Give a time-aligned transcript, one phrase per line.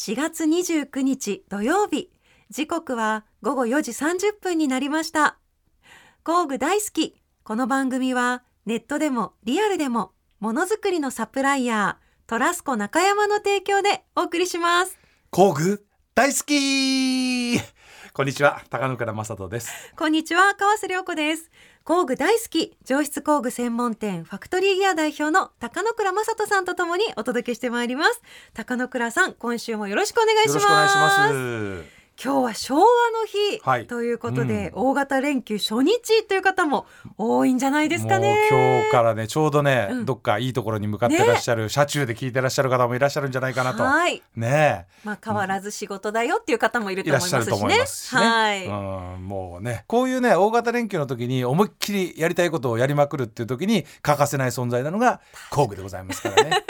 [0.00, 2.10] 4月29日土曜日。
[2.48, 5.36] 時刻は午後4時30分になりました。
[6.24, 7.20] 工具大好き。
[7.44, 14.98] この番組はネットでもリアルでもものづくりのサプライヤートラスコ中山の提供でお送りします。
[15.28, 15.84] 工具
[16.14, 17.60] 大好き。
[18.14, 18.62] こんにちは。
[18.70, 19.70] 高野倉正人です。
[19.98, 20.54] こんにちは。
[20.54, 21.50] 川瀬良子です
[21.84, 28.22] 工具大好き上質工具専門店ファクトリーギア代表の高野倉正人さんとともにお届けしてまいります。
[28.54, 31.99] 高野倉さん今週もよろしくお願いします。
[32.22, 32.86] 今日は昭和の
[33.26, 33.86] 日、はい。
[33.86, 34.90] ということで、うん。
[34.90, 38.46] 大型連休初日という方も多いんじゃないですかね。
[38.50, 40.04] 今日からねちょうどね、うん。
[40.04, 43.82] どっかいいところに向かってらっしゃる、車中で聞いてらっしゃる方もいらっしゃるんじゃないかなと。
[43.84, 44.22] はい。
[44.36, 44.86] ね。
[45.02, 48.20] まあ変わらず仕事だよっていう方もいるえいらっしゃるとと思いますしね。
[48.20, 56.64] 思いしねはい、うん、もうねこういうね大型連休の時に思いっきりやりたいことをやりまくるっていう時に欠かせない存在なのが工具でございますからね。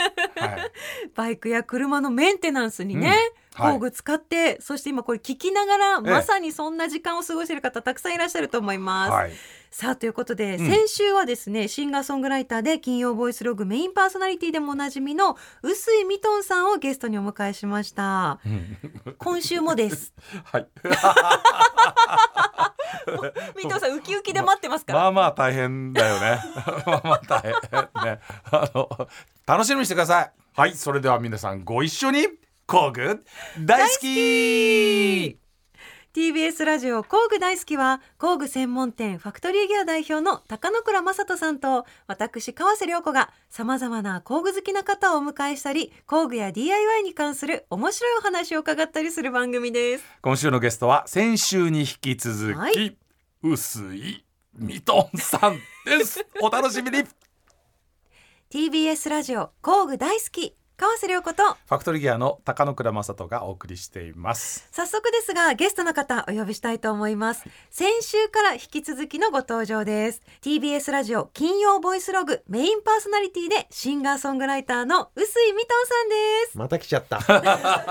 [0.47, 0.71] はい。
[1.15, 3.15] バイクや車のメンテナンスにね、
[3.57, 3.63] うん。
[3.63, 3.73] はい。
[3.73, 6.01] 工具使ってそして今これ聞きながら、ええ。
[6.01, 9.11] まさにそんな時間を過ごしている方たくさんいらっしゃると思います。
[9.11, 9.31] はい。
[9.73, 10.67] さあということで、うん。
[10.67, 18.39] 先週はですねシンガーソングライターで金曜ボイスログメインパーソナリティでもおなじみの臼井ミトンさんをゲストにお迎えしました。
[18.45, 19.15] うん。
[19.17, 20.13] 今週もです。
[20.43, 20.67] はい。
[23.55, 26.39] ミトンさんウキウキで待ってますから、まあまあ大変だよね。
[26.85, 27.51] まあまあ大変
[28.05, 28.19] ね。
[28.51, 28.89] あの
[29.51, 30.31] 楽しみにしてください。
[30.53, 32.25] はい、それでは皆さんご一緒に
[32.65, 33.21] 工具
[33.59, 35.37] 大好き
[36.13, 52.97] TBS ラジオ工具大好きは工具専門店ファクトリーギア代表の高野倉正人さんと私川瀬良子がさまざまな工具好きな方をお迎えしたり工具や DIY に関する面白いお話を伺ったりする番組です今週のゲストは先週に引き続はき、
[53.43, 56.25] 薄いミトンさんです。
[56.41, 57.03] お楽しみに。
[58.51, 64.67] TBS ラジオ工具大好き川瀬良子とァクトリーギアの高野倉正人がお送りしています。
[64.71, 76.15] 早速ですがゲストの方お呼びしたいと思います先週から引き続きのご登場です TBS ラジオ金曜ボイスログメインパーソナリティでシンガーソングライターの臼井ミトンさんで
[76.51, 77.19] すまた来ちゃった。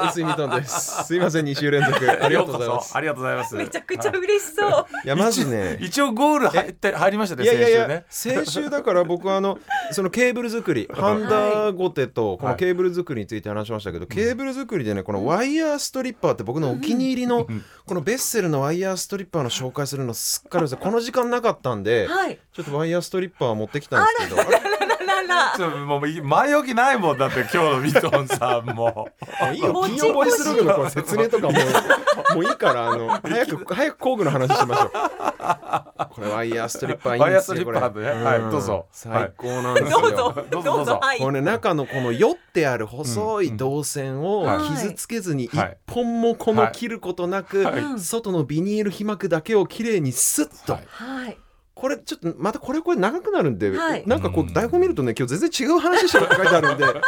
[0.08, 1.04] 薄いミトンです。
[1.04, 1.98] すいません、2週連続。
[2.10, 2.96] ありがとうございます。
[2.96, 3.54] ありがとうございます。
[3.54, 5.78] めちゃくちゃ嬉しそういや、マジね。
[5.80, 7.44] 一応ゴール入って入りましたね。
[7.44, 8.04] いやいやいや先週ね、。
[8.44, 9.58] 先週だから僕はあの
[9.92, 17.46] そのケーブル作り ハンダゴテとこのケーブル作りについて話しましたけど、ケーブル作りでねこのワイヤーストリッパーって僕のお気に入りの
[17.86, 21.82] このベッセルのワイヤーストリッパーの紹介するのすっかりですこの時間なかったん。
[21.82, 24.69] で、はいちょっとワイヤーストリッパー持ってきたんですけど
[25.22, 25.52] ら。
[25.52, 29.08] らちょっともう前置きないもんだって今日のミトンさんも。
[29.52, 31.58] いいよ金曜ボイスログのこの説明とかも
[32.32, 34.90] うもういいからあの 早く早く工具の話しましょう。
[36.14, 38.12] これワイヤーストリッパーいいんですよ ワイヤーストリッパーでね。
[38.12, 38.24] これ。
[38.24, 38.86] はいどうぞ。
[38.90, 40.44] 最高なんですよ、どうぞ。
[40.50, 40.76] どうぞ。
[40.76, 40.98] どうぞ。
[41.02, 41.18] はい。
[41.18, 45.76] これね中のこの酔ってある細い導線をはい傷つけずに一はい。
[45.90, 48.00] 本もこの切ることなくはい。
[48.00, 50.82] 外のビニール被膜だけをきれいにスッと、はい。
[50.90, 51.38] はい
[51.80, 54.02] これちょっとまたこれこれ長くなるんで、はい。
[54.06, 56.84] なんかこう台本見るとね今日全然違う話してるって書いてあるんで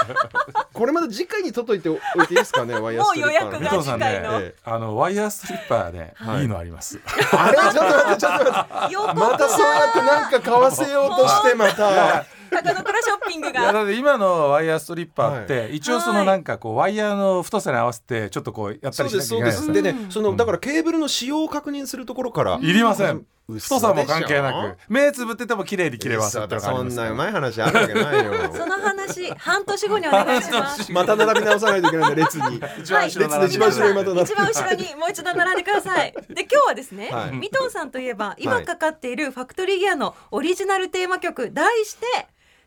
[0.72, 3.34] これまた次回に取っといておいていいですかねワイヤーストリッパー。
[3.34, 4.40] のミもう予約がトンさんね次回の。
[4.40, 6.42] ええあのワイヤーストリッパーね、はい。
[6.42, 6.98] いいのあります。
[7.32, 7.58] あれ？
[7.58, 8.94] ちょっと待ってちょっと待って。
[8.94, 12.24] よまたそうやってなんか買わせようとしてまた。
[12.52, 16.18] 高野倉ショッピングいやがだって今のワイヤーストリッパーって、一応そはい。
[16.18, 22.58] のなんかこうワイヤーの太さに合わせてちょっとこうやったりしなきゃいけないですねですでねそのだからケーブルの使用を確認するところから。
[22.60, 23.24] いりません。
[23.48, 28.32] 嘘太さも関係なく目つぶってても綺麗に切れますそんなうまい話あるわけないよ。
[28.54, 30.90] その話半年後にお願いします。
[30.92, 32.62] また並び直さないといけないんで列に。
[32.78, 36.12] 一番後ろにまた一番後ろにもう一度並んでください。
[36.30, 37.32] で今日はですね、はい。
[37.32, 42.06] ミトンさんといえば今かかっているファクトリーギアのオリジナルテーマ曲題して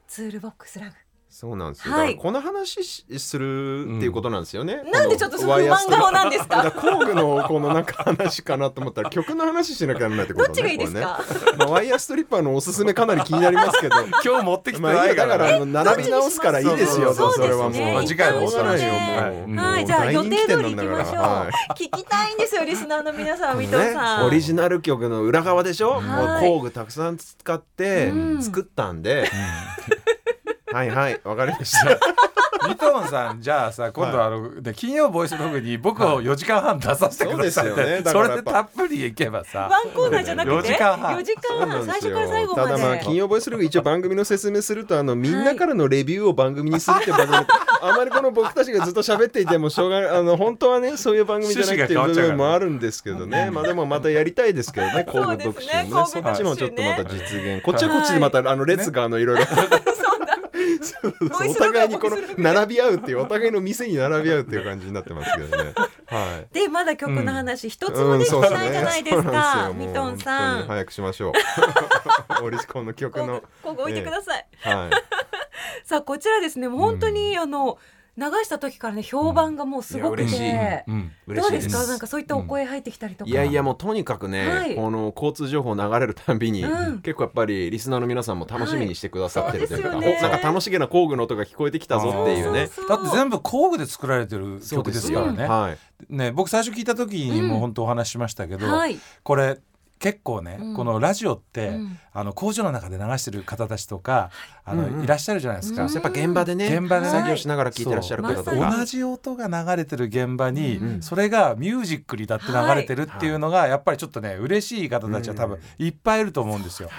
[0.08, 1.05] ツールボックスラグ。
[1.38, 2.08] そうなんですよ、はい。
[2.08, 6.72] だからこの話しするっていうことなんですよね、なんでちょっとその不満顔なんですか？
[6.72, 11.00] 工具のこのなんか話かなと思ったら曲の話しなきゃならないってことね どっちがいいですか？
[11.00, 11.04] ね。
[11.58, 13.96] まあ、ワイヤーストリッパーのおすすめかなり気になりますけど。
[14.24, 15.52] 今日持ってきてまあないいかねやだから。
[15.52, 17.14] らあの並び直すからいいですよ。
[17.14, 18.06] それはもう。
[18.08, 19.50] 次回もないよはいもう。
[19.50, 21.16] うんはい、じゃあ予定通り行きましょう。
[21.18, 21.84] はい。
[21.84, 24.22] 聞きたいんですよ、リスナーの皆さん、ミトンさん。
[24.22, 26.02] ね、オリジナル曲の裏側でしょ、はい。
[26.02, 28.42] もう工具たくさん使ってうん。
[28.42, 29.30] 作ったんで、
[30.76, 31.98] はいはいわかりました。
[32.68, 37.68] ミトンさんじゃあさ今度あの、ね金曜ボイスログに僕を4時間半出させてください。
[37.68, 38.02] そうですよね。
[38.02, 38.52] だそからやっぱ。
[38.52, 39.70] れでたっぷりいけばさ。
[39.72, 41.18] ワンコーナーじゃなくて、4時間半。
[41.18, 43.04] 4時間半、最初から最後まただまあで。
[43.04, 47.38] 金曜ボイスログ一応番組の説明するとあのみんなからのレビューを番組にするって番組、
[47.82, 53.50] あまりこの僕たちがずっと喋っていてもしょうがあの本当はねそういう番組じゃなくていう部分もあるんですけどね。
[53.52, 57.62] まあでもまたやりたいですけどね工具特集ねねそっちもちょっとまた実現。
[57.64, 59.46] こっちはこっちでまたあの列があのいろいろ。
[61.50, 65.74] お互いにこの並び合うっていうお互いの店に並び合うっていう感じになってますけどね。
[66.08, 66.54] はい。
[66.54, 71.34] でまだ曲の話一つもできてないじゃないですか、うんミトンさん早くしましょう。
[72.44, 73.44] オリシコンの曲の。
[73.64, 74.92] ここ置いてください、はい。
[75.84, 77.78] さあこちらですね本当に、あの
[78.18, 80.92] 流した時からね評判がもうすごくて、いや嬉しい。
[80.92, 81.12] うん。
[81.36, 81.86] どうですか？
[81.86, 84.76] なんかそういったお声入ってきたりとか、いやいやもうとにかくね、はい。
[84.76, 87.02] この交通情報流れるたんびに、うん。
[87.02, 90.18] 結構やっぱりリスナーの皆さんも楽しみにしてくださってるというか、はいね。
[90.20, 92.68] おなんか楽しげな工具の音が聞こえてきたぞっていうね。
[92.68, 95.46] そうだって全部工具で作られてる曲ですからね。
[95.46, 95.78] はい。
[96.10, 98.98] ね僕最初聞いた時にも本当お話ししましたけど、はい。
[99.24, 99.60] これ
[99.98, 100.76] 結構ね、うん。
[100.76, 102.00] このラジオって、うん。
[102.14, 104.30] あの工場の中で流してる方たちとか、
[104.64, 105.04] あのうんうん。
[105.04, 105.92] いらっしゃるじゃないですか、うん。
[105.92, 107.12] やっぱ現場でね現場でね。
[107.12, 116.90] 作業しながら聞いてらっしゃる方とか、同じ音が流れてる現場に、うんそれがミュージックにだって流れてるっていうのが、やっぱりちょっとね嬉しい方たちは多分いっぱいいると思うんですよ。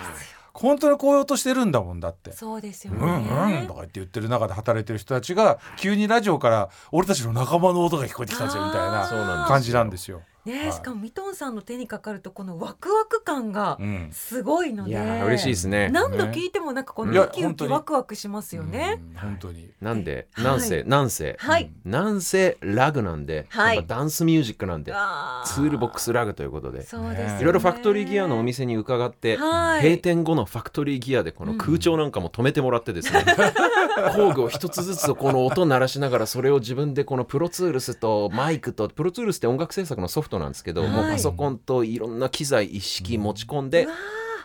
[0.53, 2.33] 本当にこういう音してるんだもんだって。
[2.33, 9.45] そうですようね、んうんとか言って言ってる中で働いてる人たちが急にラジオから俺たちの仲間の音が聞こえてきたんですよみたいなそうなんですよ。
[9.49, 10.23] 感じなんですよ。
[10.53, 15.89] はいねしかもミトンさんの手にかかるとこのワクワク感がうんすごいので、いやー嬉しいですね。
[15.91, 19.01] 何度聞いてもなんかこのウキウキワクワクしますよね。
[19.15, 19.71] うん本当に。
[19.81, 21.71] なんで、はいなんせ、なんせ、はい。
[21.85, 26.83] なんせラグなんで、はいダンスミュージックなんで、あツールボックスラグということで。
[26.83, 27.33] そうです、ね。
[27.35, 33.25] ねいろいろファクトリーギアのお店に伺って、はい閉店後のファクトリーギアでこの空調なんかも止めてもらってですね、
[34.15, 40.91] 工具を一つずつこの音鳴らしながらそれを自分でこのプロツールスとマイクとプロツールスって音楽制作のソフトなんですけど、はい。
[40.91, 43.87] もうパソコンといろんな機材一式持ち込んで、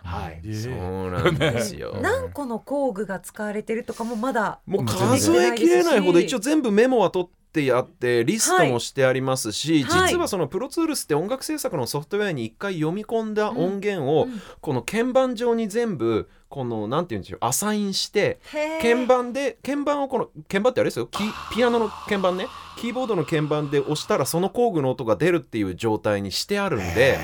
[0.03, 1.97] はい、えそうなんですよ。
[2.01, 10.09] 何個の工具が使われてるとかもまだもう数えきれないほど一応全部メモは取ってやってリストもしてありますし、はい。
[10.09, 14.41] 実はそのプロツールスって音楽制作のソフトウェアに一回読み込んだ音源をうん。
[14.61, 18.39] この鍵盤上に全部このなんていうんでしょうアサインして
[18.81, 21.23] 鍵盤で鍵盤をこの鍵盤ってあれですよキ
[21.55, 22.47] ピアノの鍵盤ね。
[22.77, 27.19] キーボードの鍵盤で押したらその工具の音が出るっていう状態にしてあるんで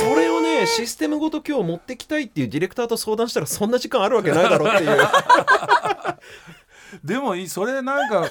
[0.00, 4.98] それをねシステムごと今日持ってきたいっていうディレクターと相談したらそんな時間あるわけないだろっていう。
[7.04, 8.28] でもいいそれなんか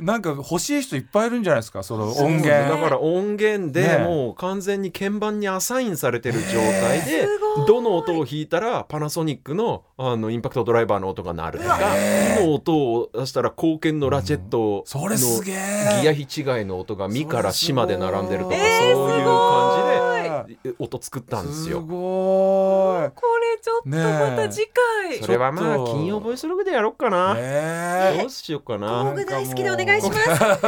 [0.00, 1.82] なんか欲しい人いっぱいいるんじゃないですか？
[1.82, 2.78] その音だ源。
[2.82, 6.46] から音源でねもう完全に鍵盤にアサインされてる状
[6.80, 7.26] 態で
[7.66, 11.78] どの音を弾いたらパナソニックのあのインパクトドライバーの音が鳴るとか
[12.38, 16.02] どの音を出したら貢献のラチェットのえ。
[16.02, 19.20] ギア比違いの音がミからシまで並んでるとかそういう感いじ
[19.90, 19.99] で
[20.78, 21.80] 音作ったんですすよ。
[21.80, 23.12] こごれ
[23.62, 24.66] ちょっとまた次
[25.08, 27.32] 回、それはまあ金曜ボイスログでやろうかな。
[27.38, 27.42] い。
[27.42, 29.12] ねどうしようか工な。
[29.12, 30.30] 具大好きでお願いします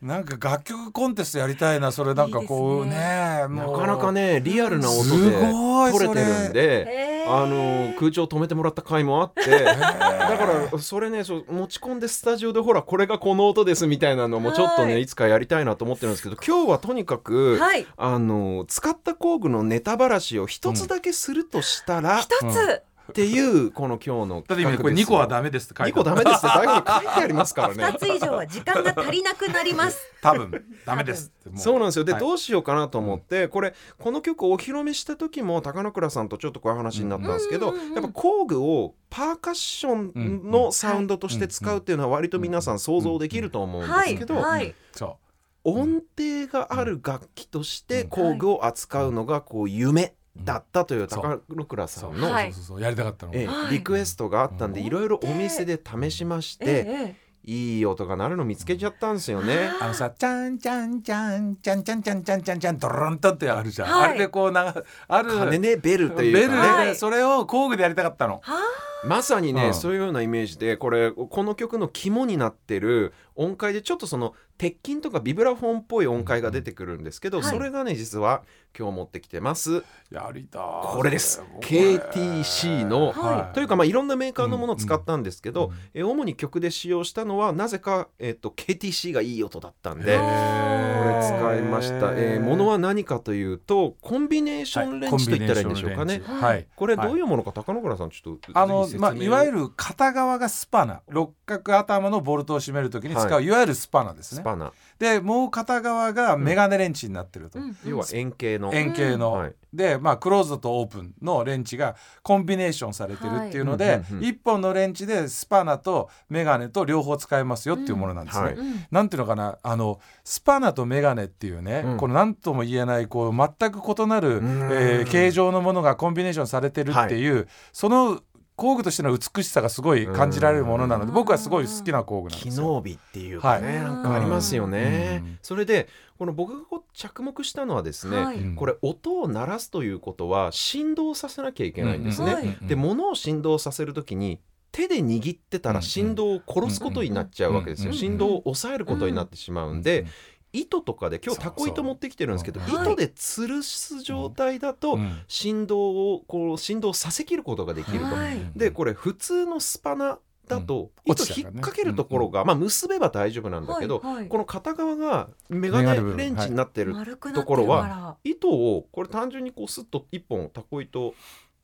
[0.00, 3.06] なんか楽曲コンテストやりたいなそれなんかこういいですね
[3.40, 7.17] なもうかなかねリアルな音すごいで撮れてるんで。
[7.30, 15.02] あの空調止めてもらった回もあってだからそれねそう持ち込んでスタジオでほらこれがこの音ですみたいなのもちょっとね、はい。
[15.02, 17.86] い、つかやりたいなと思ってるんですけど今日はとにかく、はい。
[17.96, 27.84] あの使った工具のネタばらしを一つだけするとしたら、一つ、っていうこの今日のだって今これ2個はダメですって書い2て個ダメですって書いてありますからね。
[27.92, 29.98] 二つ以上は時間が足りなくなります。
[30.20, 30.64] 多分。
[30.84, 32.04] ダメですそうなんですよ。
[32.04, 32.20] で、はい。
[32.20, 45.16] どうしようかなと思って、これこの曲お披露目した時も高野倉さんとちょっとこういう話になったんですけど、うんやっぱ工具をパーカッションのサウンドとして使うっていうのは割と皆さん想像できると思うんではいすけど、はいそ
[45.64, 50.14] 音程がある楽器として工具を扱うのがこう夢
[50.44, 52.52] だったという高野倉さんの、はい。
[52.52, 52.82] そうそうそう。
[52.82, 53.32] やりたかったの
[53.70, 54.86] リクエストがあったんでうん。
[54.86, 56.84] いろいろお店で試しまして、え
[57.22, 59.70] えいい音が鳴るの見つけちゃったんですよね。
[59.80, 64.74] あのさ「ちゃんちゃんちゃんちゃんちゃんちゃんちゃんちゃんちゃんドロンとってあるじゃん、はいあれでこうな
[65.08, 68.40] ある金ねベルというベルで、かね、はいそれを工具でやりたかったの。
[68.42, 68.58] は
[69.04, 77.46] まさにね、うんそういうようなイメージでこれこの曲の肝になってる音階でちょっとその鉄筋とかビブラフォンっぽい音階が出てくるんですけど、はい。
[77.46, 78.42] それがね実は
[78.76, 79.84] 今日持ってきてます。
[80.10, 80.62] やりたい。
[80.62, 81.40] これです。
[81.60, 96.66] KTC のはというかまあいろんなメーカーのものを使ったんですけど、うんえ主に曲で使用したのはなぜか、えっと KTC がいい音だったんでへこーれ使いました、えーものは何かというとコンビネーションレンチと言ったらいいんでしょうかね、はい。
[96.74, 103.50] これどういうものか高野倉さんちょっとあのまあ、いわゆる片側がスパナ六角頭のボルトを締めるときに使う、、はい。
[103.50, 104.42] わゆるスパナですね。
[104.42, 104.72] スパナ。
[104.98, 108.74] でもう片側がメガネレンチになってると、うん要は円形の。
[108.74, 109.54] 円形の、はい。
[109.72, 118.44] で、まあ、クローズドとオープンのレンチがコンビネーションされてるっていうので、はいうんうんうん一本のレンチでスパナとメガネと両方使えますよっていうものなんですね。
[118.44, 118.54] はい。
[118.54, 119.58] うんなんていうのかな？
[119.62, 121.96] あのスパナとメガネっていうね、うん。
[121.98, 124.68] この何とも言えないこう全く異なる、ん。
[124.72, 128.20] えー形状のものがコンビネーションされてるっていう、その
[128.58, 132.66] 工具としての美しさがすごい感じられるものなので僕はすごい好きな工具なんで機すよ。
[132.66, 133.84] 能美っていうかね、はい。
[133.84, 135.38] なんかありますよね、うん。
[135.40, 135.88] それで
[136.18, 138.36] この僕がこう着目したのはですね、はい。
[138.36, 142.58] うんこれ音を鳴らすということは振動させなきゃいけないんですね、はい。
[142.62, 144.40] で物を振動させるときに
[144.72, 150.06] 手で握ってたら振動を殺すことになっちゃうわけですよ、うん振動を抑えることになってしまうんで、
[150.52, 155.18] 糸とかで今日タコ糸持ってきてるんですけど糸で吊るす状態だとうん。
[155.28, 158.04] 振動をこう振動させきることができると。
[158.06, 158.40] はい。
[158.56, 161.12] でこれ普通のスパナだとうん。
[161.12, 166.94] 糸引っ掛けるところが、まあ結べば大丈夫なんだけど、この片側がメガネレンチになってる
[167.34, 171.14] ところは糸をこれ単純にこうスッと一本タコ糸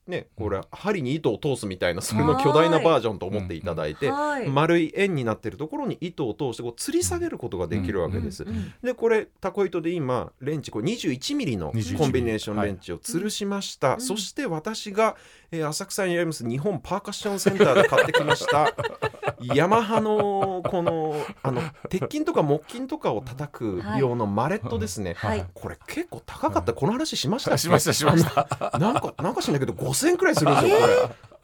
[0.06, 4.48] ねこれ針に糸を通すみたいなそれの巨大なバージョンと思っていただいて、はい。
[4.48, 8.44] 丸い円になってるところに糸を通してこう吊り下げることができるわけです。
[8.44, 8.72] うん。
[8.82, 14.00] でこれタコ糸で今レンチこれ21ミリの21コンビネーションレンチを吊るしました、うん。
[14.00, 15.16] そして私が、
[15.56, 18.74] えー浅草にあります日本パーカッションセンターで買ってきました。
[19.54, 25.44] ヤマハのこのあの鉄筋とか木筋とかを叩く用のマレットですね、はい。
[25.54, 26.72] これ結構高かった。
[26.72, 27.58] この話しましたっけ？
[27.58, 28.78] しましたしました。
[28.78, 30.94] なんかなんかしないけど5000円くらいするんですよこれ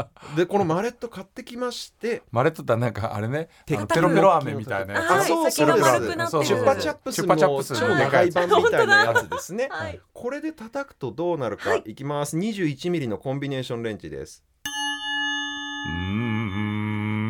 [0.36, 5.10] でこのマレット買ってきましてマレットってなんかあれねペロペロ飴みたいなやつ。
[5.10, 6.44] はいそう先が丸くなってる。
[6.44, 9.68] チュッパチャップスの超長い版みたいなやつですね。
[9.70, 10.00] はい。
[10.12, 12.36] これで叩くとどうなるか、い、きます。
[12.36, 14.44] 21ミリのコンビネーションレンチです。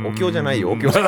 [0.06, 0.86] お経じゃないよお経。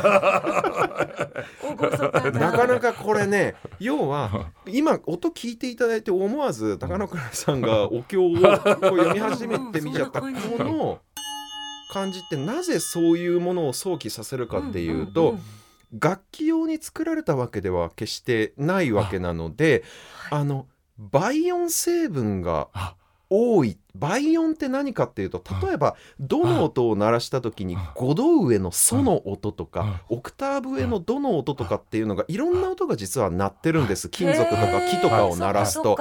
[2.33, 11.01] なかなかこれね要は今音聞いていただいて思わず高野倉さんがお経をこう読み始めてみちゃったこの
[11.93, 15.43] 感じってなぜそういうものを想起させるかっていうと、んんん
[16.01, 19.85] 楽器用に作られたわけでは決してないわけなので
[20.31, 22.95] あの倍音成分があ。
[23.35, 23.79] 多い。
[23.95, 34.11] 倍音って何かっていうと例えばどの音を鳴らした時に5度上のソの音とかオクターブ上のドの音とかっていうのがいろんな音が実は鳴ってるんです。
[34.11, 35.99] 金属とか木とかを鳴らすと。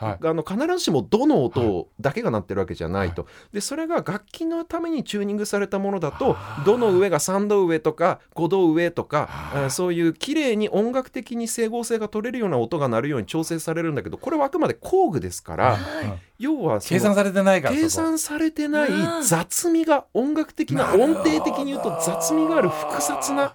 [0.00, 0.10] はい。
[0.10, 0.18] はい。
[0.30, 9.28] あの必ずしもどの音だけが鳴ってるわけじゃないと、でそれが楽器のためにチューニングされたものだとどの上が3度上とか5度上とか
[9.68, 16.30] そういう綺麗に音楽的に整合性が取れるような音が鳴るように調整されるんだけどこれはあくまで工具ですからはい。
[16.38, 17.74] 要は計算されてないから。
[17.74, 19.22] 計算されてないうん。
[19.22, 23.52] 雑味が音楽的な音程的に言うと雑味がある複雑な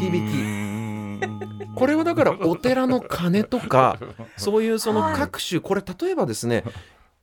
[0.00, 0.43] 響き
[1.74, 3.98] これはだからお寺の鐘とか
[4.36, 6.64] そういうその各種これ例えばですね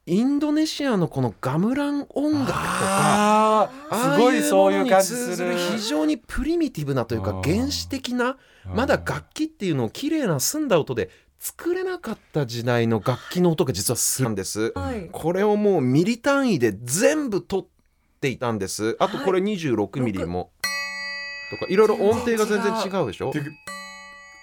[0.08, 3.70] インドネシアのこのガムラン音楽とか
[4.15, 5.55] すごいそういう感じする。
[5.55, 14.74] 非常にプリミティブなというか原始的なまだ楽器っていうのを綺麗な澄んだ音で作れなかった時代の楽器の音が実はするんです。
[14.75, 15.10] はい。
[15.12, 17.65] これをもうミリ単位で全部取っ
[18.20, 18.96] ていたんです。
[19.00, 20.51] あとこれ26ミリも、
[21.51, 23.31] とかいろいろ音程が全然違うでしょ？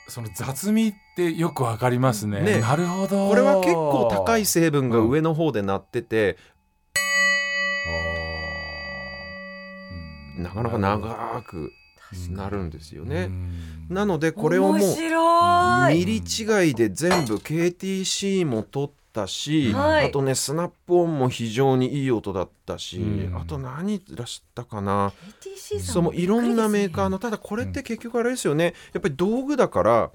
[0.08, 2.40] その雑味ってよくわかりますね。
[2.40, 2.60] ね。
[2.60, 3.28] なるほど。
[3.28, 6.38] これは結構高い成分が上の方で鳴ってて、
[10.36, 10.42] あー。
[10.42, 11.72] なかなか長く
[12.28, 13.26] うんなるんですようね。
[13.26, 13.86] ん。
[13.90, 20.06] なのでこれをもうミリ違いで全部 KTC も取ったし、はい。
[20.06, 23.36] あとねスナップ音も非常にいい音だったし、うん。
[23.36, 28.74] あと何出したかな？KTC さんそうもういろんなメーカーののただこれって結局あれですよね。
[28.92, 30.10] やっぱり道具だから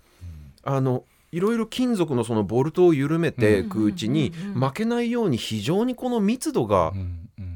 [0.64, 6.94] あのいろいろ金属のそのボルトを緩めていくうちに負けないように非常にこの密度が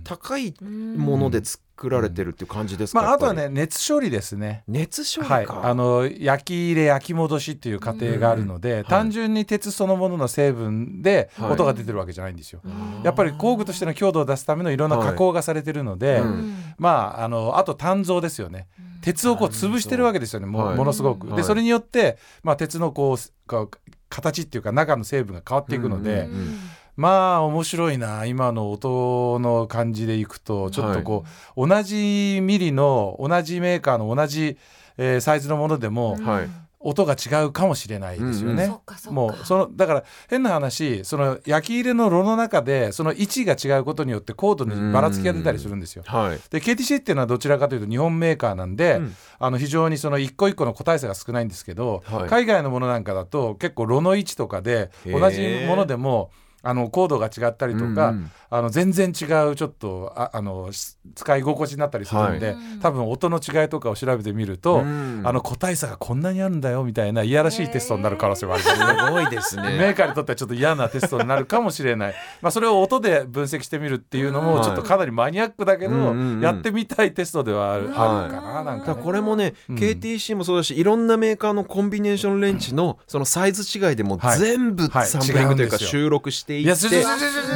[0.07, 4.63] 高いももので作られてるっていう感じですか、まああとはね熱処理ですね。
[4.65, 11.51] 熱処理はい、か、あの焼き入れ焼き戻しっていう過程があるので、単純に鉄そのものの成分ではい。
[11.51, 12.61] 音が出てるわけじゃないんですよ。
[13.03, 16.55] やっぱり工具としての強度を出すためのいろんな加工がされてるので、うん。
[16.77, 18.69] まああのあと鍛造ですよね。
[19.01, 20.77] 鉄をこう潰してるわけですよねも,、はい。
[20.77, 21.27] ものすごく。
[21.27, 21.37] はい。
[21.37, 23.69] でそれによって、まあ、鉄のこう
[24.09, 26.59] 形っていうか中の成分が変わっていくので、うんうん
[26.97, 31.23] まあ面白いな今の音の感じでいくとちょっとこ
[31.55, 34.57] う、同じミリの同じメーカーの同じ、
[34.97, 36.49] えーサイズのものでも、はい。
[36.79, 38.65] 音が違うかもしれないですよね。
[38.65, 39.11] うんそっかそっか。
[39.11, 46.03] もうそのだから変な話その焼き入れの炉の中でその位置が違うことによってコードにばらつきが出たりするんですよ。
[46.05, 46.39] はい。
[46.49, 49.15] で KTC っていうのはどちらかというと日本メーカーなんで、うん。
[49.39, 52.29] あの非常にその一個一個の個体差が少ないんですけど、はい。
[52.29, 56.29] 海外のものなんかだと結構炉の位置とかで同じものでも
[56.63, 58.31] あのコードが違ったりとか、うんうん。
[58.49, 62.55] あの全然違うちょっとああのし使い心地になったりするんで、はい。
[62.81, 65.21] 多分音の違いとかを調べてみると、うん。
[65.23, 68.79] あの個体差がこんなにあるんだよみたいないやらしいテストになる可能性はあります。
[68.79, 69.07] ね。
[69.07, 79.75] すごいですメねーカーにとってはちょっと嫌なテストになるかもしれない、まあ、それを音で分析してみるっていうのはいもちょっとかなりマニアックだけど、やってみたいテストではある,、はいあるかななんだかねこれもね、うん。
[79.75, 84.39] KTC もそうだしいろんなメーカーのコンビネーションレンチのそのサイズ違いでもはい。
[84.39, 85.07] 全部はい。
[85.07, 87.03] サンプリングというか収録していいやって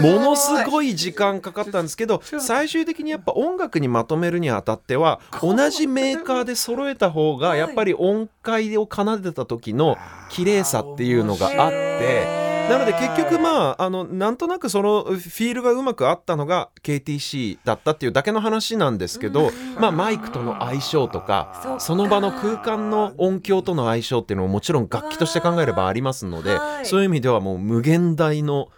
[0.01, 9.97] ものすごい時間かかったんですけど最終的にやっぱ音楽にまとめるにあたっては同じメーカーで揃えた方がやっぱり音階を奏でた時の
[10.29, 12.40] 綺麗さっていうのがあって。
[12.71, 26.85] なので結局まああのなんとなくそのフィールがうまくあったのが KTC だったっていうだけの話なんですけど、まあ、マイクとの相性とかその場の空間の音響との相性っていうのももちろん楽器として考えればありますのではい。
[26.85, 28.69] そういう意味ではもう無限大の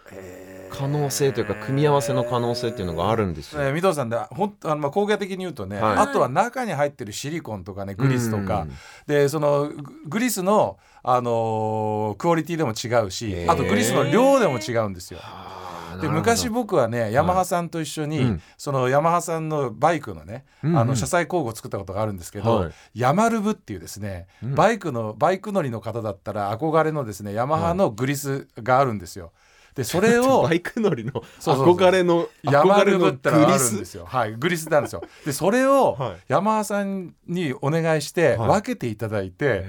[0.74, 3.62] 可能性というか組み合わせの可能性っていうのがあるんですよ。
[3.62, 5.96] えー、水戸さんでほんあのまあ工芸的に言うとね、はい。
[5.98, 8.72] あとは中に入ってるシリコンとかねグリスとか、うん。
[9.06, 9.74] でそのグ
[10.06, 15.20] グリスの、あのークオリティでも違うしあとグリスの量でも違うんですよ。
[16.00, 18.42] で昔僕はねヤマハさんと一緒に、うん。
[18.56, 20.78] そのヤマハさんのバイクのね、うんうん。
[20.78, 22.72] あの車載工具を作ったことがあるんですけど、はい。
[22.94, 24.54] ヤマルブっていうですね、うん。
[24.54, 29.32] バイクのバイク乗りの方だったら憧れのですねヤマハのグリスがあるんですよ。
[29.74, 34.06] でそれを バイク乗りの憧れの憧れのグリスですよ。
[34.06, 35.02] はい、グリスなんですよ。
[35.26, 36.16] で、それをはい。
[36.28, 38.48] ヤマハさんにお願いしてはい。
[38.48, 39.64] 分けていただいて、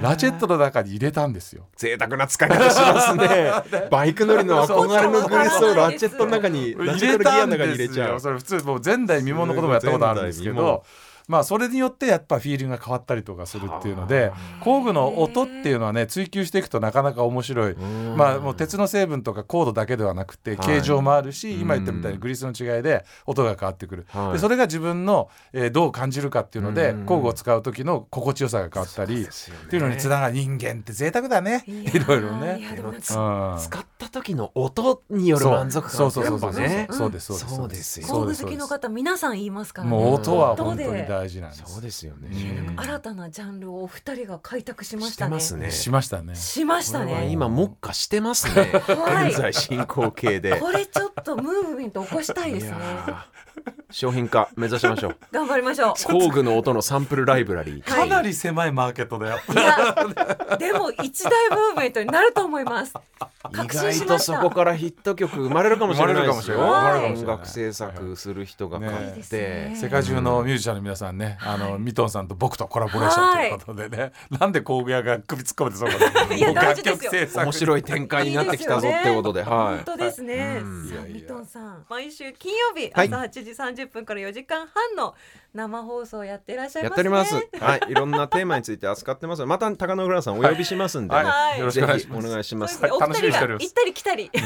[0.00, 1.66] ラチェットの中に入れたんですよ。
[1.76, 3.52] 贅沢な使い方しますね。
[3.90, 8.20] バイク乗りの憧れのグリスをラチェットの中にラチェットのギアの中に入れちゃう。
[8.20, 10.84] それ普通もう前代未聞のこともやったことあるんですけど。
[11.30, 14.32] まあそれによってやっぱフィーリングが変わったりとかするっていうので
[14.64, 17.76] 工具の音っていうのはね追求していくとなかなか面白い。
[17.76, 20.58] まあもう鉄の成分とかコードだけではなくてはい。
[20.58, 21.60] 形状もあるし、うん。
[21.60, 24.32] 今言ったみたいにグリスの違いで音が変わってくる、はい。
[24.32, 27.06] でそれが自分の、えーどう感じるかっていうので、うん。
[27.06, 29.26] 工具を使う時の心地よさが変わったり、っ
[29.70, 31.64] ていうのにつながる人間って贅沢だね。
[31.66, 32.60] いろいろいね。
[33.00, 37.34] 使った時の音による満足感そうそうそうそうそうですそうです。
[37.46, 39.96] そうですよ工具好きの方皆さん言いますからね。
[39.96, 41.64] もう音は本当に大事なんです。
[41.66, 42.28] そうですよね。
[42.68, 42.80] うん。
[42.80, 45.70] 新たなジャンルをお二人が開拓しまししたてねますね。
[45.70, 46.34] しましたね。
[46.34, 47.28] しましたね。
[47.30, 48.72] 今目下してますね。
[48.72, 49.28] はい。
[49.30, 50.58] 現在進行形で。
[50.58, 52.76] これちょっとムーブメント起こしたいですね
[53.90, 55.16] 商品化目指しましょう。
[55.32, 55.94] 頑張りましょう。
[56.04, 57.82] 工具の音のサンプルライブラリー。
[57.82, 59.40] かなり狭いマーケットだよ。
[59.50, 62.94] いやでも一大ムーブメントになると思います。
[63.52, 66.58] 意外とそこからヒット曲生まれるかもしれないですよ。
[66.58, 67.34] 生まれるかもしれない。
[67.34, 77.46] 音楽制作する人が買ってね世界中のミュージシャンの皆さんね、あのミトンさんと僕とコラボレーションということでね、なんで工具屋が首突っ込めてそうか楽曲制作。
[77.46, 79.42] 面白い展開になってきたぞってことで。
[79.42, 79.48] はい。
[79.48, 80.60] 本当ですね。
[80.62, 80.88] うん。
[80.88, 81.20] さあいやいや。
[81.20, 85.14] ミトンさん、毎週金曜日はい朝8時30分から4時間半の
[85.54, 86.90] 生放送やっていらっしゃいますね。
[86.90, 87.64] やっております。
[87.64, 89.44] はい、いろんなテーマについて扱ってます。
[89.46, 94.30] また高野倉さんお呼びしますんで、はい、はいよろしくお願いしますお二人にしておりますが行ったり来たり。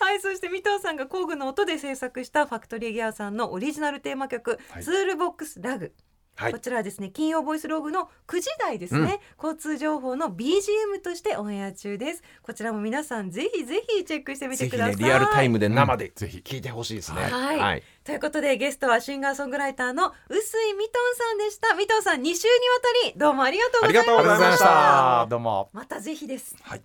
[0.00, 5.92] はい、そしてミトンさんが工具の音で制作したファクトリーギアさんのオリジナルテーマ曲、はいツールボックスラグ。
[6.34, 6.52] はい。
[6.52, 12.22] こちらはですね金曜ボイスログの9時台ですね、交通情報の BGM としてオンエア中です。
[12.42, 14.96] こちらも皆さんぜひぜひチェックしてみてください。
[14.96, 16.38] ねリアルタイムで生でうんぜひ。
[16.38, 17.22] 聞いてほしいですね。
[17.22, 17.58] はい。
[17.58, 17.82] はい。
[18.04, 21.74] ということでゲストはシンガーソングライターの臼井ミトンさんでした。
[21.74, 22.34] ミトンさん2週にわ
[23.04, 24.64] たりどうもありがとうございましありがとうございました。
[24.64, 25.70] たどうも。
[25.72, 26.82] またぜひです、はい。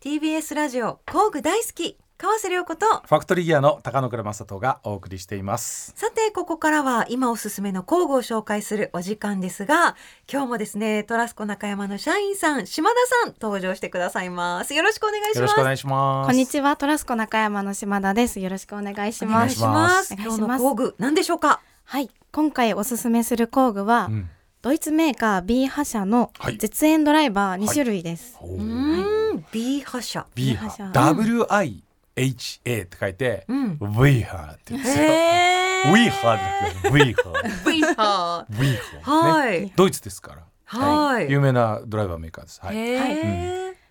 [0.00, 5.92] TBS ラジオ工具大好き川瀬良子とファクトリーギアの高野倉正人がお送りしています。
[5.96, 9.96] さてここからは今おすすめの工具を紹介するお時間ですが
[10.32, 14.72] 今日もですねトラスコ中山の社員さん島田さん登場してくださいます。
[14.72, 15.36] よろしくお願いします。
[15.36, 16.26] よろしくお願いします。
[16.28, 18.40] こんにちは、トラスコ中山の島田です。
[18.40, 19.34] よろしくお願いします。
[19.34, 20.14] お願いします。
[20.14, 21.60] 今日の工具何でしょうか？
[21.84, 24.30] はい、今回おすすめする工具は、うん。
[24.62, 26.56] ドイツメーカー B 波社のはい。
[26.56, 28.38] 絶縁ドライバー2種類です。
[28.40, 31.84] おうーーん B 波車 B 波波波
[32.16, 33.78] WIHA って書いてうん。
[33.78, 35.04] V 波って言うんですよ。
[35.04, 35.92] へー。
[35.92, 37.32] V 波じゃなくて V 波
[37.70, 40.42] V 波 V 波はい、ねドイツですから。
[40.64, 41.30] はい。
[41.30, 42.60] 有名なドライバーメーカーです。
[42.62, 42.76] はい。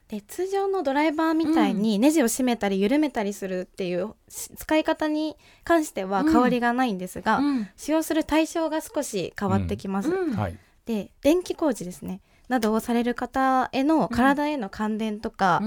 [0.08, 7.70] で通常のドライバーみたいにネジを締めたり緩めたりするっていうし使い方に関しては変わりがないんですが、うん。
[7.76, 10.10] 使用する対象が少し変わってきます。
[10.10, 10.36] うん。
[10.36, 10.58] はい。
[10.86, 15.62] で電気工事ですねなどをされる方への体への感電とか、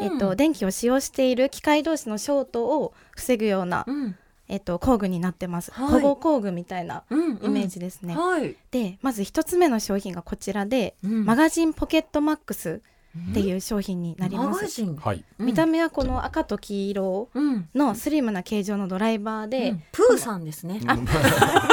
[0.00, 4.16] えっと、電気を使用している機械同士のショートを防ぐような、うん。
[4.48, 6.00] えっと、工具になってます、はい。
[6.00, 11.24] 保護工具みたいなうんイメージですね、はい、でまず一つ目の商品がこちらで、うん。
[11.24, 12.82] マガジンポケットマックス
[13.30, 14.48] っていう商品になります。
[14.48, 14.96] マガジン。
[14.96, 15.24] はい。
[15.38, 17.68] 見た目はこの赤と黄色うん。
[17.74, 19.82] のスリムな形状のドライバーで、うん。
[19.92, 20.80] プーさんですね。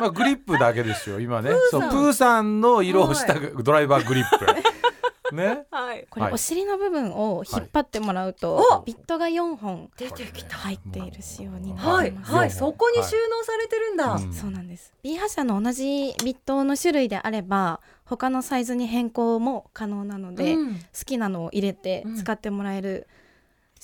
[0.00, 1.50] まあグリップだけですよ今ね。
[1.70, 4.46] そうプーさんの色をしたドライバーグリップ。
[5.34, 5.66] ね。
[5.70, 6.06] はい。
[6.08, 6.34] これはい。
[6.34, 8.66] お尻の部分を引っ張ってもらうと、はい。
[8.78, 10.56] おビットが4本出てきた。
[10.56, 12.32] 入っている仕様になはいります。
[12.32, 12.50] はい。
[12.50, 14.12] そこに収納されてるんだ。
[14.14, 14.32] うん。
[14.32, 14.92] そうなんです。
[15.02, 20.80] B 波車の同じビットの種類であれば他のサイズに変更も可能なので、好うん。
[21.04, 23.06] きなのを入れて使ってもらえる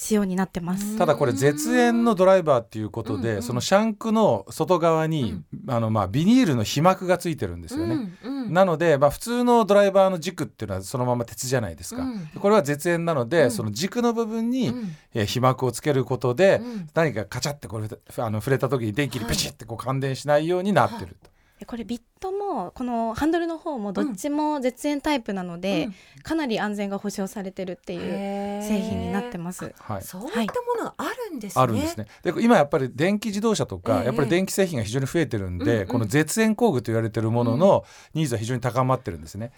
[0.02, 0.98] 仕様になってます。
[0.98, 3.42] ただこれ絶縁のドライバーっていうことで、うんうん。
[3.42, 7.94] そのシャンクの外側に、あのまあビニールの被膜がついてるんですよね。
[8.24, 8.52] うんうん。
[8.52, 12.26] なので、まあ、普通のドライバーの軸っていうのはそのまま鉄じゃないですか、うん。
[12.40, 13.50] これは絶縁なので、うん。
[13.52, 14.96] その軸の部分に、うん。
[15.14, 16.88] えー被膜をつけることで、うん。
[16.94, 25.88] 何かカチャってこれあの触れた時に電気にペチッてこう感電しないようになってると、でこれビットもこのハンドルの方もどっちも絶縁タイプなので、
[26.22, 29.74] かなり安全が保証されてるっていう製品になってます。
[29.78, 31.62] はいそういったものがあるんですね。
[31.62, 39.52] あるんですねで今やっぱり電気自動車とか、ええやっぱり電気製品が非常に増えてるんで、うんうんこの絶縁工具と言われてるもののニーズは非常に高まってるんですね。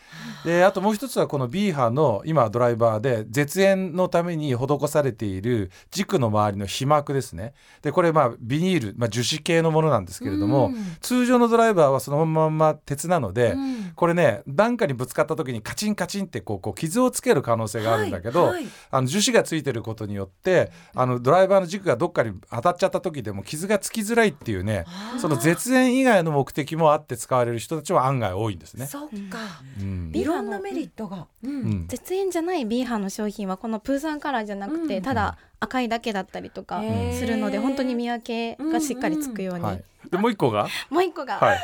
[0.45, 7.53] であともう一つはこの B 波の今ドライバーで絶縁のために施されている軸の周りの被膜ですね。
[7.83, 13.93] でこれまあビニール、まあ、樹脂系のものなんですけれども、うん通常のドライバーはそのまんま鉄なので、うん。
[13.95, 18.55] これね何かにぶつかった時にカチンカチンってこうこう傷をつける可能性があるんだけど、はい。
[18.55, 18.67] はい。
[18.91, 24.85] あの樹脂がついてることによってあのドライバーの軸がどっかに当たっちゃった時でも傷がつきづらいっていうね
[25.19, 28.87] その絶縁以外の目的もあって使われる人たちは案外多いんですね。
[28.87, 29.39] そっか。
[29.81, 30.13] うん。
[30.13, 31.27] ビいろんなメリットが。
[31.43, 31.85] ううん。
[31.85, 35.03] ん絶縁じゃない B 波の商品はこのプーさんカラーじゃなくて、うん。
[35.03, 41.59] ただ赤いだけだったりとかするので本当に見分けがしっかりつくように、はい、でもう一個が、もう一個が、はい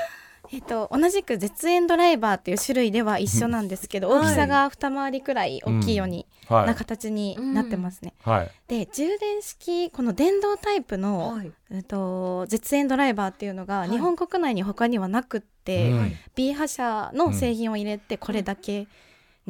[0.53, 4.21] えっと、同じく絶縁ドライバーっていう種類では一緒なんですけど、うん。
[4.21, 6.75] 大きさが二回りくらい大きいように、はない。
[6.75, 8.15] 形になってますね。
[8.23, 8.51] はい。
[8.67, 11.53] で充電式この電動タイプの、はい。
[11.71, 13.91] えっと、絶縁ドライバーっていうのがい。
[13.91, 16.13] 日本国内に他にはなくって、うん。
[16.35, 18.89] B 波社の製品を入れてこれだけ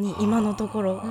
[0.01, 1.03] に今のところ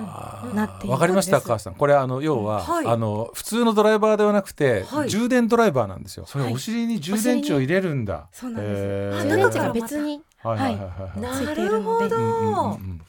[0.53, 1.75] なっているわかりました母さん。
[1.75, 2.85] これあの要は、はい。
[2.85, 5.09] あの普通のドライバーではなくて、はい。
[5.09, 6.25] 充電ドライバーなんですよ。
[6.25, 9.27] それはいお尻に充電池を入れるんだ、そうなんです。
[9.27, 10.21] 充電池が別に。
[10.41, 11.21] はいはいはいはい。
[11.45, 12.15] なるほど。
[12.15, 13.01] うんうんうん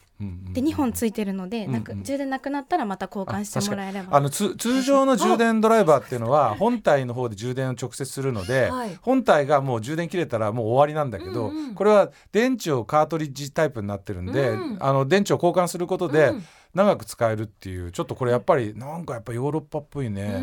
[0.53, 4.15] で2本ついてるので、なく充電なくなったらまた交換してもらえれば。
[4.15, 8.97] あのつ通常の充電ドライバーっていうのは本体の方で充電を直接するので、はい。
[9.01, 11.75] 本体がもう充電切れたらもう終わりなんだけど、うんうん。
[11.75, 16.43] これは電池をカートリッジタイプになってるんで、うんあの電池を交換することでうん。
[16.73, 20.41] 長く使えるっていうちょっとこれやっぱりなんかやっぱヨーロッパっぽいね。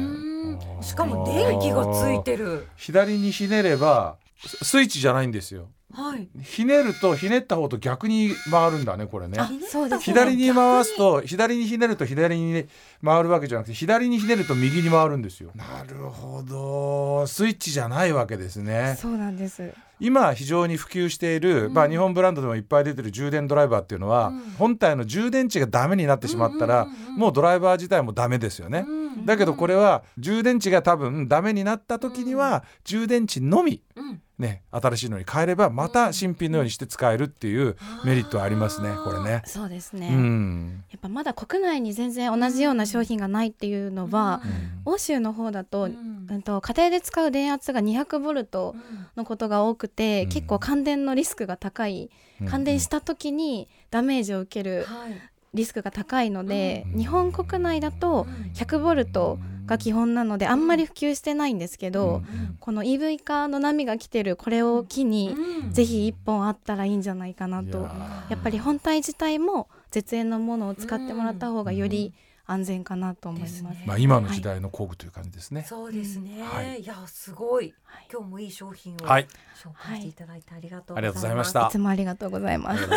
[0.82, 2.66] しかも電気がついてる。
[2.76, 6.28] 左にひねればススイッチじゃないんですよはい。
[6.42, 9.38] ひねるとひねった方と逆に回るんだねこれね。
[9.38, 10.02] あそうです。
[10.02, 12.66] 左に回すと左にひねると左に
[13.02, 15.50] 回るわけじゃなくて左にひねると右に回るんですよ。
[15.54, 17.26] なるほど。
[17.26, 18.96] スイッチじゃないわけですね。
[19.00, 19.72] そうなんです。
[20.00, 24.40] 今非常に普及している、まあ、日本ブランドでもいっぱい出てる充電ドライバーっていうのは、うん。
[24.56, 27.16] 本体の充電池がダメになってしまったら、うんうんうんうん。
[27.16, 39.42] もうドライバー自体もダメですよね、うんだけどこれは充電池が多分ダメになった時には充電池のみうんね新しいのに変えればまた新品のようにして使えるっていうメリットはありますねこれね。
[39.44, 40.84] そうですね、うん。
[40.90, 44.92] やっぱまだ国内に全然同じような商品がないっていうのは、うん。
[44.92, 48.74] 欧州の方だと,、ううんん、と家庭で使う電圧が200ボルト
[49.16, 50.28] のことが多くて、うん。
[50.30, 52.10] 結構感電のリスクが高い
[52.46, 55.20] 感電した時にダメージを受けるはい。
[55.54, 56.98] リスクが高いので、うん。
[57.00, 62.56] 日本国内だと100ボルトが基本なのであんまり普及してないんですけど、うん。
[62.58, 65.72] この EV 化の波が来てるこれを機に、うん。
[65.72, 72.12] ぜひ1本あったらいいんじゃないかないとややっぱり本体自体も絶縁のものを使ってもらった方がより
[72.50, 73.62] 安全かなと思います。
[73.62, 75.66] ねまあ、今の時代の工具という感じですね。
[75.68, 76.42] そうですね。
[76.42, 78.06] はいいやすごいはい。
[78.10, 82.88] 今日もいい商品をはい、紹介していただいてありがとうございましたいつもありがとうございます。
[82.88, 82.96] こ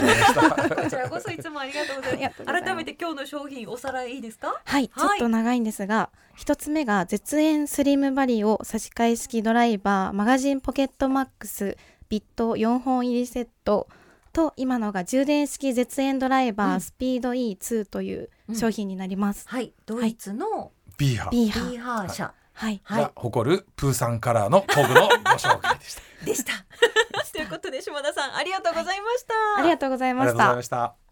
[0.89, 2.43] ちらこそいつもありがとうございます。
[2.45, 4.61] 改めて今日の商品おさらいいいですか？
[4.63, 13.87] はい、ちょっと長いんですが、一つ目が絶縁スリムバリを差し替え式ドライバーマガジンポケットマックスビット4本入りセット
[14.31, 19.47] と今のが充電式絶縁ドライバー、うんスピード E2 という商品になります。
[19.47, 26.01] はい、ドイツの B 波 B ビ波ーハー社はい、はいが誇るプーさんカラーの工具のご紹介でした。
[26.25, 26.53] でした。
[27.31, 29.33] ということで島田さんありがとうございました。
[29.59, 30.27] ありがとうございま
[30.61, 31.10] した。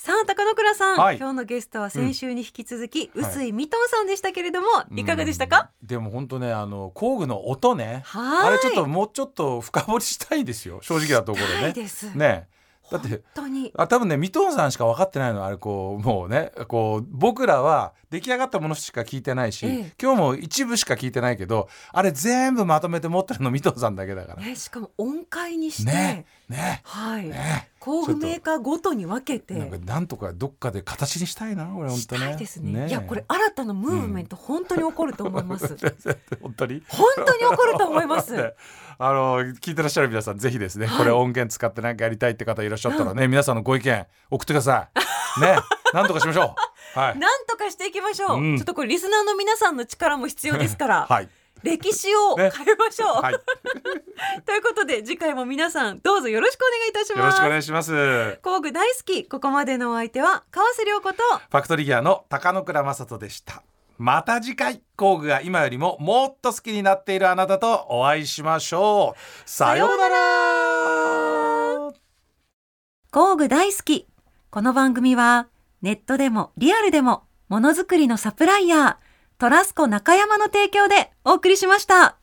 [0.00, 1.16] さあ高野倉さん、はい。
[1.16, 3.24] 今日のゲストは先週に引き続き、うん。
[3.24, 5.72] 臼井ミトンさんでしたけれども、い、かがでしたか？
[5.82, 8.02] うんでも本当ねあの工具の音ね。
[8.04, 8.48] はい。
[8.50, 10.78] あれちょっともうちょっと深掘りしたいですよ。
[10.82, 12.16] 正直なところはいねです。
[12.16, 12.46] ね。
[12.92, 13.72] だって本当に。
[13.76, 19.92] あ多分ねミトンさんしか分かってないのあれこうもうねこう僕らは出来上がったものしか聞いてないし、ええ。
[20.00, 24.44] 今日も一部しか聞いてないけどあれ全部まとめて持ってるのミトンさんだけだから。
[24.44, 26.80] ねしかも音階にして、ねね。
[26.84, 27.68] はい、ね。
[27.78, 29.54] 工具メーカーごとに分けて。
[29.54, 32.26] なんかなんとかどっかで形にしたいなこれ本し当ね。
[32.26, 32.88] たいですね。
[32.88, 35.76] いやこれ新たなムーブメント、本当に起こると思います。
[36.42, 36.82] 本当に？
[36.88, 38.34] 本当に起こると思います。
[38.36, 38.54] ね。
[39.00, 40.98] あの聞いてらっしゃる皆さんぜひですね、はい。
[40.98, 44.88] これ音源使って何かやりたいって方いらっしゃったらね、 皆さんのご意見送ってくださ
[45.38, 45.40] い。
[45.40, 45.58] ね。
[45.94, 46.56] なんとかしましょ
[46.96, 46.98] う。
[46.98, 47.18] はい。
[47.18, 48.56] なんとかしていきましょう、うん。
[48.56, 51.28] ちょっとこれリスナーの皆さんの力も必要ですから、はい。
[51.62, 53.32] 歴史を変えましょう、はい。
[53.32, 53.40] よ
[54.46, 57.92] ということで次回も皆さんどうぞよろしくお願いいたしますろしくお願いします。
[57.92, 63.62] フ工具大好きここまでのお相手は川瀬良子とァクトリーギアの高野倉正人でした。
[63.98, 69.50] また次回工具が今よりももっと好きになっているあなたとお会いしましょう。
[69.50, 70.18] さようなら。
[73.10, 74.06] 工具大好き
[74.50, 75.48] この番組は
[75.82, 79.07] ネットでもリアルでもものづくりのサプライヤー
[79.38, 82.17] トラスコ中山の提供でお送りしました。